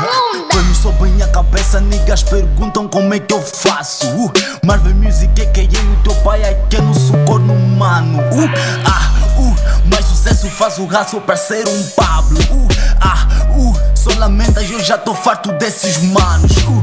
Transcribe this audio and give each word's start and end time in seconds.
Na 0.00 0.08
onda. 0.32 0.52
Quando 0.52 0.74
sobem 0.74 1.22
a 1.22 1.28
cabeça, 1.28 1.80
niggas 1.80 2.24
perguntam 2.24 2.88
como 2.88 3.14
é 3.14 3.20
que 3.20 3.32
eu 3.32 3.40
faço. 3.40 4.08
Uh, 4.08 4.32
Marvel 4.64 4.96
Music 4.96 5.40
é 5.40 5.46
que 5.46 5.60
eu 5.60 5.84
e 5.84 5.92
o 5.92 6.02
teu 6.02 6.14
pai 6.24 6.42
é 6.42 6.54
que 6.68 6.76
eu 6.76 6.82
não 6.82 6.94
sou 6.94 7.16
corno 7.24 7.52
humano. 7.54 8.18
Uh, 8.18 8.50
ah, 8.84 9.12
uh, 9.38 9.88
mais 9.88 10.04
sucesso 10.04 10.50
faz 10.50 10.78
o 10.78 10.86
raço 10.86 11.20
pra 11.20 11.36
ser 11.36 11.68
um 11.68 11.90
Pablo. 11.90 12.40
Uh, 12.50 12.68
ah, 13.00 13.28
uh, 13.56 13.76
só 13.94 14.10
lamentas, 14.18 14.68
eu 14.68 14.80
já 14.80 14.98
tô 14.98 15.14
farto 15.14 15.52
desses 15.52 15.98
manos. 15.98 16.56
Uh, 16.56 16.81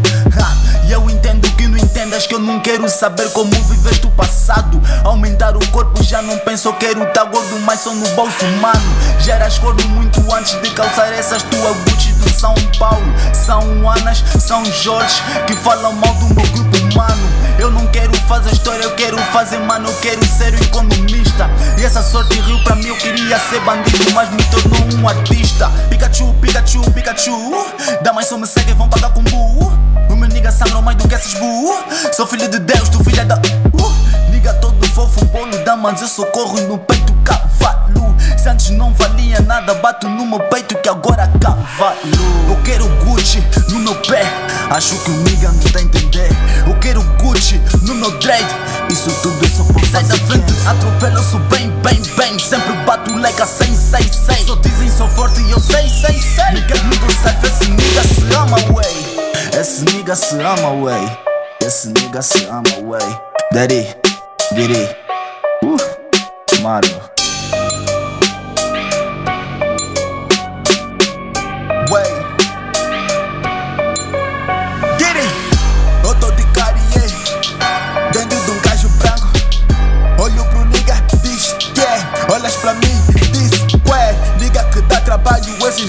quero 2.59 2.87
saber 2.89 3.29
como 3.31 3.49
viveste 3.49 4.07
o 4.07 4.11
passado. 4.11 4.79
Aumentar 5.03 5.55
o 5.55 5.67
corpo 5.67 6.03
já 6.03 6.21
não 6.21 6.37
penso, 6.39 6.71
quero 6.73 7.05
tá 7.07 7.23
gordo, 7.23 7.59
mas 7.61 7.81
só 7.81 7.93
no 7.93 8.07
bolso, 8.09 8.45
mano. 8.61 8.81
Já 9.19 9.35
eras 9.35 9.57
corno 9.59 9.83
muito 9.89 10.19
antes 10.33 10.59
de 10.61 10.69
calçar 10.71 11.11
essas 11.13 11.43
tuas 11.43 11.77
Gucci 11.83 12.13
do 12.13 12.29
São 12.29 12.53
Paulo. 12.77 13.05
São 13.33 13.89
Anas, 13.89 14.23
São 14.39 14.63
Jorge 14.65 15.21
que 15.47 15.55
falam 15.55 15.93
mal 15.93 16.13
do 16.15 16.33
meu 16.33 16.47
grupo, 16.47 16.78
quero 18.39 18.43
fazer 18.43 18.51
história, 18.53 18.83
eu 18.83 18.95
quero 18.95 19.17
fazer, 19.17 19.59
mano. 19.59 19.91
Quero 20.01 20.23
ser 20.25 20.53
um 20.53 20.63
economista. 20.63 21.49
E 21.77 21.83
essa 21.83 22.01
sorte 22.01 22.39
riu 22.39 22.61
pra 22.63 22.75
mim, 22.75 22.87
eu 22.87 22.95
queria 22.95 23.37
ser 23.39 23.59
bandido, 23.61 24.11
mas 24.13 24.29
me 24.31 24.43
tornou 24.45 24.99
um 24.99 25.07
artista. 25.07 25.69
Pikachu, 25.89 26.33
Pikachu, 26.41 26.91
Pikachu. 26.91 27.33
Da 28.01 28.13
mãe 28.13 28.23
só 28.23 28.37
me 28.37 28.47
segue, 28.47 28.73
vão 28.73 28.89
pagar 28.89 29.11
com 29.11 29.23
bu. 29.23 29.71
O 30.09 30.15
meu 30.15 30.29
nigga 30.29 30.51
sangram 30.51 30.81
mais 30.81 30.97
do 30.97 31.07
que 31.07 31.15
esses 31.15 31.33
bu. 31.35 31.75
Sou 32.13 32.25
filho 32.27 32.47
de 32.47 32.59
Deus, 32.59 32.89
tu 32.89 33.03
filha 33.03 33.25
da. 33.25 33.35
Uh, 33.35 34.29
nigga 34.31 34.53
todo 34.55 34.87
fofo, 34.87 35.25
bolo 35.25 35.57
da 35.63 35.75
mas 35.75 36.01
eu 36.01 36.07
socorro 36.07 36.59
no 36.61 36.77
peito 36.77 37.13
cavalo. 37.23 37.88
Antes 38.49 38.71
não 38.71 38.91
valia 38.95 39.39
nada, 39.41 39.75
bato 39.75 40.09
no 40.09 40.25
meu 40.25 40.39
peito 40.39 40.75
que 40.79 40.89
agora 40.89 41.31
cavalo. 41.39 41.99
Eu 42.49 42.55
quero 42.63 42.87
Gucci 43.05 43.43
no 43.69 43.77
meu 43.77 43.93
pé, 44.01 44.23
acho 44.71 44.95
que 45.03 45.11
o 45.11 45.13
nigga 45.17 45.51
não 45.51 45.59
tá 45.71 45.77
a 45.77 45.81
entender. 45.83 46.29
Eu 46.65 46.73
quero 46.79 47.03
Gucci 47.21 47.61
no 47.83 47.93
meu 47.93 48.09
dread, 48.17 48.43
isso 48.89 49.11
tudo 49.21 49.45
é 49.45 49.49
só 49.49 49.63
por 49.65 49.85
Sai 49.85 50.03
da 50.03 50.15
frente, 50.15 50.51
atropelo, 50.67 51.21
sou 51.21 51.39
bem, 51.41 51.69
bem, 51.83 52.01
bem. 52.17 52.39
Sempre 52.39 52.73
bato 52.87 53.15
lega 53.15 53.45
sem, 53.45 53.75
sei, 53.75 54.01
sei. 54.11 54.43
Só 54.43 54.55
dizem 54.55 54.89
sou 54.89 55.07
forte 55.09 55.39
e 55.41 55.51
eu 55.51 55.59
sei, 55.59 55.87
sei, 55.87 56.19
sei. 56.19 56.53
Niggas 56.55 56.81
não 56.81 56.89
do 56.89 57.13
safe, 57.21 57.45
esse 57.45 57.69
nigga 57.69 58.01
se 58.01 58.35
ama, 58.35 58.57
way. 58.73 59.59
Esse 59.59 59.85
nigga 59.85 60.15
se 60.15 60.35
ama, 60.41 60.69
way. 60.83 61.17
Esse 61.63 61.87
nigga 61.89 62.21
se 62.23 62.45
ama, 62.45 62.89
way. 62.89 63.19
Daddy, 63.53 63.95
Diddy. 64.55 64.89
Uh, 65.63 66.61
Mario. 66.63 67.18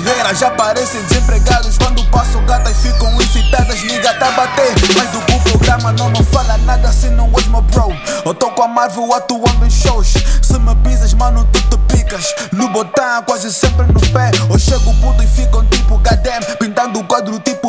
Trabalho, 0.00 0.04
esses 0.04 0.04
reiras 0.04 0.38
já 0.38 0.50
parecem 0.50 1.02
desempregados. 1.02 1.78
Quando 1.78 2.04
passam 2.10 2.44
gatas 2.44 2.76
ficam 2.78 3.20
incitadas, 3.20 3.82
nigga 3.82 4.12
tá 4.14 4.30
bater. 4.32 4.74
Mas 4.96 5.10
do 5.10 5.20
programa 5.50 5.92
não 5.92 6.10
me 6.10 6.22
fala 6.24 6.56
nada 6.58 6.92
se 6.92 7.08
não 7.10 7.30
és 7.36 7.46
meu 7.46 7.62
bro. 7.62 7.88
Eu 8.24 8.34
tô 8.34 8.50
com 8.50 8.62
a 8.62 8.68
Marvel 8.68 9.12
atuando 9.14 9.66
em 9.66 9.70
shows. 9.70 10.14
Se 10.42 10.58
me 10.58 10.74
pisas, 10.76 11.14
mano, 11.14 11.46
tu 11.52 11.60
te 11.62 11.78
picas. 11.94 12.34
Lubotan 12.52 13.22
quase 13.26 13.52
sempre 13.52 13.86
no 13.86 14.00
pé. 14.12 14.30
Eu 14.48 14.58
chego 14.58 14.92
puto 14.94 15.22
e 15.22 15.26
ficam 15.26 15.64
tipo 15.66 15.96
goddamn. 15.98 16.56
Pintando 16.58 17.00
o 17.00 17.04
quadro 17.04 17.38
tipo 17.40 17.59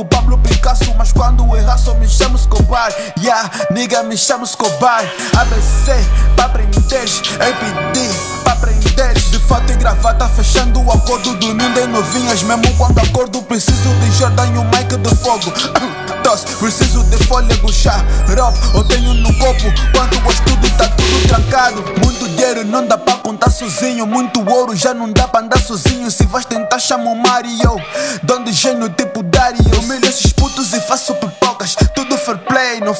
quando 1.31 1.55
errar 1.55 1.77
só 1.77 1.93
me 1.93 2.07
chamo 2.07 2.35
Escobar. 2.35 2.91
Yeah, 3.17 3.49
nigga 3.71 4.03
me 4.03 4.17
chamo 4.17 4.43
Escobar. 4.43 5.03
ABC 5.37 5.93
pra 6.35 6.45
aprenderes. 6.45 7.21
APD 7.35 7.99
pra 8.43 8.53
aprenderes. 8.53 9.31
De 9.31 9.39
fato 9.39 9.71
e 9.71 9.75
gravata 9.75 10.27
fechando 10.27 10.81
o 10.81 10.91
acordo. 10.91 11.33
Dormindo 11.37 11.79
em 11.79 11.87
novinhas. 11.87 12.43
Mesmo 12.43 12.75
quando 12.77 12.99
acordo 12.99 13.41
preciso 13.43 13.89
de 14.01 14.11
Jordan 14.17 14.47
e 14.47 14.57
um 14.57 14.65
mic 14.65 14.97
de 14.97 15.15
fogo. 15.15 15.51
Tosse, 16.23 16.45
preciso 16.57 17.03
de 17.05 17.17
fôlego, 17.25 17.73
chá, 17.73 18.05
rock, 18.27 18.75
eu 18.75 18.83
tenho 18.83 19.13
no 19.15 19.33
copo. 19.39 19.73
Quando 19.91 20.27
o 20.27 20.31
estudo 20.31 20.69
tá 20.77 20.87
tudo 20.89 21.27
trancado. 21.27 21.83
Muito 22.03 22.27
dinheiro 22.29 22.65
não 22.65 22.85
dá 22.85 22.97
pra 22.97 23.15
contar 23.15 23.49
sozinho. 23.49 24.05
Muito 24.05 24.47
ouro 24.47 24.75
já 24.75 24.93
não 24.93 25.11
dá 25.11 25.27
pra 25.27 25.41
andar 25.41 25.59
sozinho. 25.59 26.11
Se 26.11 26.25
vais 26.25 26.45
tentar, 26.45 26.79
chama 26.79 27.09
o 27.09 27.15
Mario. 27.15 27.75
Dono 28.21 28.45
de 28.45 28.51
gênio 28.51 28.89
tipo 28.89 29.23
Dario. 29.23 29.63
Eu 29.73 29.79
humilho 29.79 30.05
esses 30.07 30.31
putos 30.33 30.73
e 30.73 30.80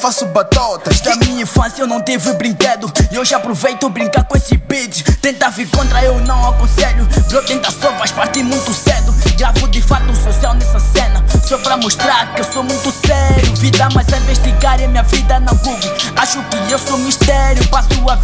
faço 0.02 0.26
batotas. 0.26 1.00
Da 1.00 1.14
minha 1.14 1.42
infância 1.42 1.80
eu 1.80 1.86
não 1.86 2.02
tive 2.02 2.32
brinquedo. 2.32 2.92
E 3.12 3.16
hoje 3.16 3.34
aproveito 3.34 3.88
brincar 3.88 4.24
com 4.24 4.36
esse 4.36 4.56
beat. 4.56 5.04
Tenta 5.20 5.48
vir 5.48 5.68
contra 5.70 6.02
eu 6.02 6.18
não 6.22 6.48
aconselho. 6.48 7.06
Bro, 7.28 7.42
tenta 7.44 7.70
só, 7.70 7.92
vais 7.92 8.10
partir 8.10 8.42
muito 8.42 8.74
cedo. 8.74 9.14
Gravo 9.36 9.68
de 9.68 9.80
fato 9.80 10.14
social 10.14 10.54
nessa 10.54 10.78
cena 10.78 11.24
Só 11.44 11.58
pra 11.58 11.76
mostrar 11.76 12.34
que 12.34 12.40
eu 12.40 12.44
sou 12.44 12.64
muito 12.64 12.92
sério. 13.06 13.54
Vida 13.56 13.88
mais 13.90 14.12
a 14.12 14.18
investigar 14.18 14.80
é 14.80 14.88
minha 14.88 15.04
vida 15.04 15.38
na 15.38 15.52
Google. 15.52 15.92
Acho 16.16 16.42
que 16.44 16.72
eu 16.72 16.78
sou 16.78 16.98
mistério 16.98 17.66
Passo 17.68 18.08
a 18.08 18.16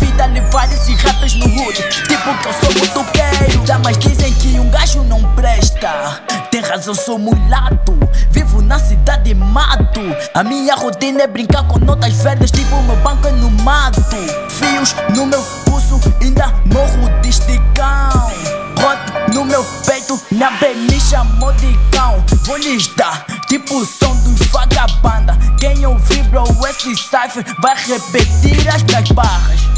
Razão, 6.79 6.95
sou 6.95 7.19
mulato 7.19 7.99
Vivo 8.31 8.63
na 8.63 8.79
cidade 8.79 9.35
mato 9.35 10.01
A 10.33 10.45
minha 10.45 10.77
rotina 10.77 11.23
é 11.23 11.27
brincar 11.27 11.67
com 11.67 11.77
notas 11.81 12.15
verdes 12.23 12.53
Tipo 12.53 12.81
meu 12.83 12.95
banco 12.99 13.27
é 13.27 13.33
no 13.33 13.51
mato. 13.51 14.01
Fios 14.49 14.95
no 15.13 15.27
meu 15.27 15.43
pulso, 15.65 16.01
ainda 16.23 16.47
morro 16.67 17.21
de 17.21 17.31
esticão. 17.31 18.31
Hot 18.79 19.35
no 19.35 19.45
meu 19.45 19.65
peito, 19.85 20.21
minha 20.31 20.53
bem 20.53 20.77
me 20.77 21.01
chamou 21.01 21.53
de 21.55 21.77
cão 21.91 22.25
Vou 22.45 22.57
lhes 22.57 22.87
dar, 22.95 23.27
tipo 23.49 23.79
o 23.79 23.85
som 23.85 24.15
dos 24.19 24.47
vagabanda. 24.47 25.37
Quem 25.59 25.85
ouvir 25.85 26.23
bro, 26.29 26.45
esse 26.69 26.95
cipher 26.95 27.45
Vai 27.61 27.75
repetir 27.75 28.69
as 28.69 28.85
minhas 28.85 29.11
barras 29.11 29.78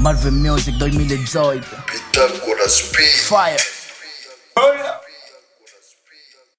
Marvel 0.00 0.32
Music 0.32 0.74
2018 0.78 1.60
Pitágoras 1.86 2.90
Beat. 2.96 3.16
Fire 3.28 3.79